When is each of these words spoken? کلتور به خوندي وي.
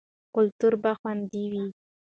کلتور 0.35 0.73
به 0.81 0.91
خوندي 0.99 1.43
وي. 1.51 1.65